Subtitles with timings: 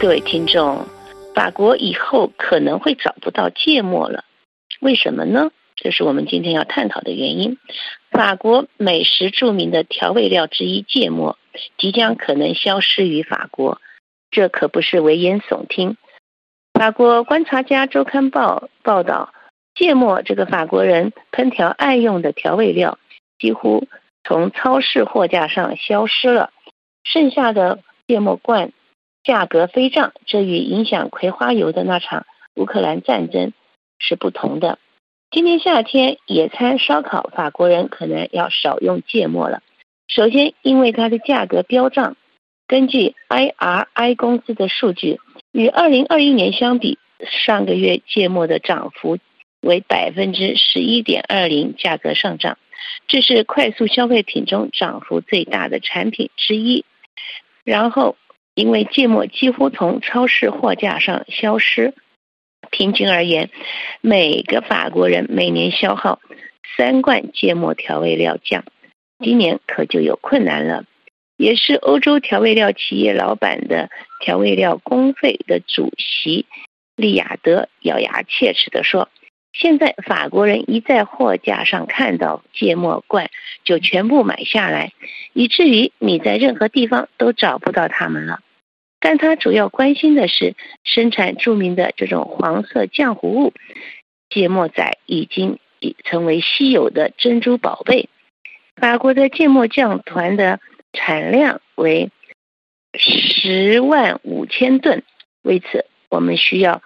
[0.00, 0.86] 各位听众，
[1.34, 4.24] 法国以后可能会找不到芥末了，
[4.80, 5.50] 为什么呢？
[5.74, 7.58] 这是我们今天要探讨的原因。
[8.12, 11.36] 法国美食著名的调味料之一芥末，
[11.78, 13.80] 即将可能消失于法国，
[14.30, 15.96] 这可不是危言耸听。
[16.74, 19.32] 法国观察家周刊报报道，
[19.74, 23.00] 芥末这个法国人烹调爱用的调味料，
[23.40, 23.88] 几乎
[24.22, 26.50] 从超市货架上消失了，
[27.02, 28.72] 剩下的芥末罐
[29.28, 32.24] 价格飞涨，这与影响葵花油的那场
[32.54, 33.52] 乌克兰战争
[33.98, 34.78] 是不同的。
[35.30, 39.62] 今年夏天野餐烧烤，法国人可能要少用芥末了。
[40.08, 42.16] 首先，因为它的价格飙涨。
[42.66, 45.20] 根据 IRI 公司的数据，
[45.52, 49.18] 与2021年相比，上个月芥末的涨幅
[49.60, 52.56] 为百分之十一点二零，价格上涨。
[53.06, 56.86] 这是快速消费品中涨幅最大的产品之一。
[57.64, 58.16] 然后，
[58.58, 61.94] 因为芥末几乎从超市货架上消失。
[62.72, 63.50] 平均而言，
[64.00, 66.18] 每个法国人每年消耗
[66.76, 68.64] 三罐芥末调味料酱，
[69.20, 70.84] 今年可就有困难了。
[71.36, 76.44] 也是欧洲调味料企业老板的调味料工会的主席
[76.96, 79.08] 利亚德咬牙切齿地说
[79.54, 83.30] ：“现在法国人一在货架上看到芥末罐，
[83.62, 84.92] 就全部买下来，
[85.32, 88.40] 以至于你在任何地方都找不到它们了。”
[89.00, 93.52] 但他主要关心的是生产著名的这种黄色浆糊物，
[94.28, 98.08] 芥末仔已经已成为稀有的珍珠宝贝。
[98.76, 100.60] 法国的芥末酱团的
[100.92, 102.10] 产量为
[102.94, 105.02] 十万五千吨，
[105.42, 106.82] 为此我们需要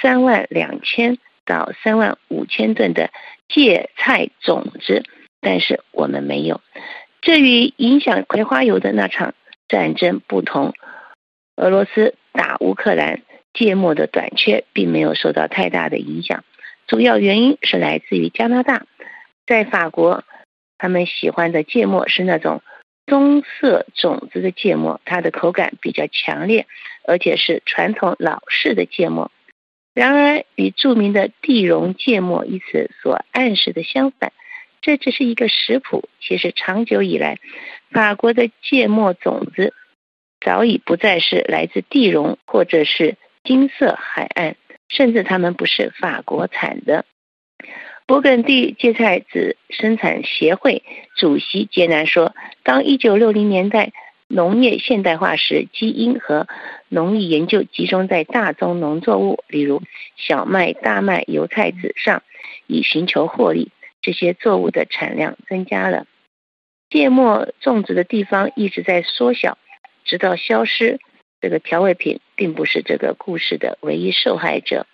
[0.00, 3.10] 三万两千到三万五千吨的
[3.48, 5.02] 芥菜种子，
[5.40, 6.60] 但是我们没有。
[7.20, 9.34] 这与影响葵花油的那场
[9.68, 10.74] 战争不同。
[11.58, 16.44] 俄罗斯打乌克兰，芥末的短缺并没有受到太大的影响。
[16.86, 18.86] 主要原因是来自于加拿大。
[19.44, 20.22] 在法国，
[20.78, 22.62] 他们喜欢的芥末是那种
[23.06, 26.68] 棕色种子的芥末，它的口感比较强烈，
[27.04, 29.32] 而且是传统老式的芥末。
[29.94, 34.32] 然而，与著名的地溶芥末一词所暗示的相反，
[34.80, 36.08] 这只是一个食谱。
[36.20, 37.40] 其实，长久以来，
[37.90, 39.74] 法国的芥末种子。
[40.40, 44.56] 早已不再是来自地荣或者是金色海岸，
[44.88, 47.04] 甚至他们不是法国产的。
[48.06, 50.82] 勃艮第芥菜籽生产协会
[51.16, 52.34] 主席杰南说
[52.64, 53.92] ：“当1960年代
[54.28, 56.46] 农业现代化时，基因和
[56.88, 59.82] 农业研究集中在大宗农作物，例如
[60.16, 62.22] 小麦、大麦、油菜籽上，
[62.66, 63.70] 以寻求获利。
[64.00, 66.06] 这些作物的产量增加了，
[66.88, 69.58] 芥末种植的地方一直在缩小。”
[70.08, 70.98] 直到消失，
[71.40, 74.86] 这个调味品并不是这个故事的唯一受害者。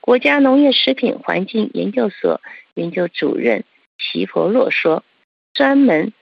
[0.00, 2.40] 国家农业食品环境研究所
[2.74, 3.64] 研究主任
[3.96, 5.04] 齐佛洛说
[5.54, 6.12] ：“专门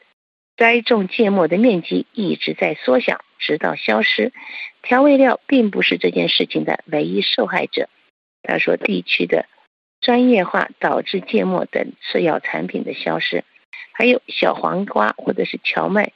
[0.59, 4.33] 栽种芥末的面积一直在缩小，直到消失。
[4.83, 7.89] 调味料并不是这件事情的唯一受害者。”
[8.45, 9.47] 他说：“地区的
[10.03, 13.43] 专业化导致芥末等次要产品的消失，
[13.93, 16.13] 还有小黄瓜或者是荞麦。”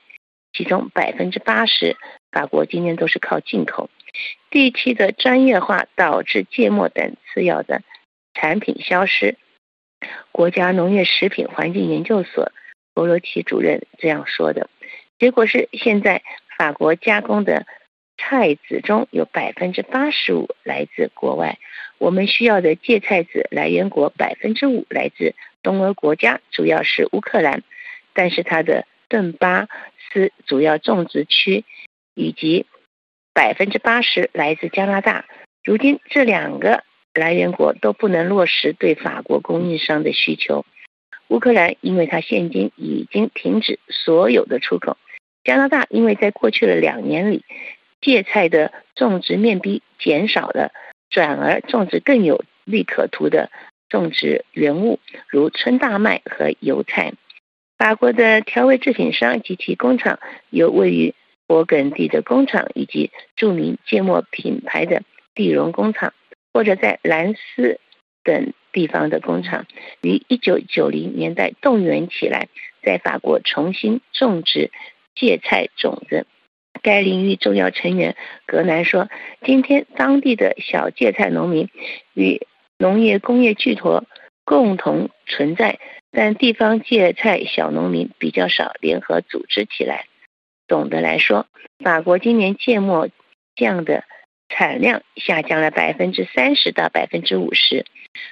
[0.53, 1.97] 其中百分之八十，
[2.33, 3.91] 法国今年都是靠进口。
[4.51, 7.83] 地区的专业化导致芥末等次要的
[8.35, 9.37] 产品消失。
[10.33, 12.53] 国家农业食品环境研究所
[12.95, 14.69] 博罗奇主任这样说的。
[15.19, 16.23] 结果是，现在
[16.57, 17.67] 法国加工的
[18.17, 21.59] 菜籽中有百分之八十五来自国外。
[21.99, 27.63] 我们需要的芥菜籽来源国百分之五来自东欧国家，主要是乌克兰，
[28.13, 29.69] 但是它的顿巴。
[30.11, 31.67] 斯主要种植区
[32.15, 32.65] 以及
[33.35, 35.27] 百分之八十来自加拿大。
[35.63, 36.83] 如今这两个
[37.13, 40.65] 来源国都不能落实对法国供应商的需求。
[41.29, 44.97] 乌克兰因为它现今已经停止所有的出口。
[45.45, 47.45] 加拿大因为在过去的两年里，
[48.01, 50.73] 芥菜的种植面积减少了，
[51.11, 53.51] 转而种植更有利可图的
[53.91, 57.13] 种植原物，如春大麦和油菜。
[57.79, 60.19] 法国的调味制品商及其工厂
[60.51, 61.15] 有位于
[61.47, 65.05] 勃艮第的工厂，以及著名芥末品牌的
[65.35, 66.13] 地荣工厂，
[66.53, 67.79] 或者在兰斯
[68.25, 69.67] 等地方的工厂，
[70.03, 72.49] 于一九九零年代动员起来，
[72.83, 74.73] 在法国重新种植
[75.15, 76.27] 芥菜种子。
[76.83, 79.09] 该领域重要成员格南说
[79.43, 81.69] ：“今天当地的小芥菜农民
[82.15, 82.47] 与
[82.77, 84.05] 农业工业巨头
[84.49, 85.79] 共同存在。”
[86.11, 90.07] 但地方芥菜小农民比较少联合组织起来。
[90.67, 91.47] 总的来说，
[91.85, 93.11] 法国今年芥末
[93.55, 94.05] 酱的
[94.49, 97.85] 产量下降了百分之三十到百分之五十。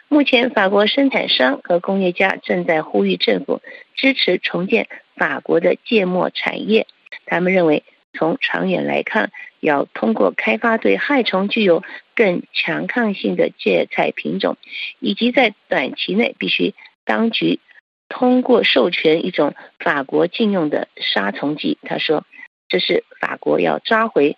[0.09, 3.61] 目前，法国生产商和工业家正在呼吁政府
[3.95, 6.87] 支持重建法国的芥末产业。
[7.27, 7.85] 他们认为，
[8.17, 9.31] 从长远来看，
[9.61, 11.85] 要通过开发对害虫具有
[12.15, 14.57] 更强抗性的芥菜品种，
[14.99, 16.75] 以及在短期内必须
[17.05, 17.61] 当局
[18.09, 21.79] 通过授权一种法国禁用的杀虫剂。
[21.83, 22.25] 他说，
[22.69, 24.37] 这是法国要抓回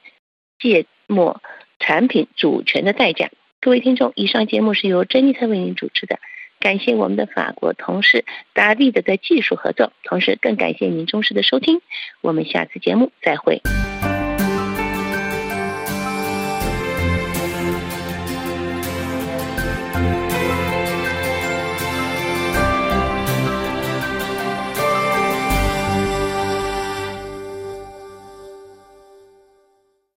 [0.58, 1.40] 芥末
[1.78, 3.30] 产品主权的代价。
[3.60, 6.18] 各位听众，以上节目是由珍妮特为您主持的，
[6.60, 11.80] 感谢我们的法国同事达利的在技术合作，同时更感谢您忠实的收听，
[12.20, 13.62] 我们下次节目再会。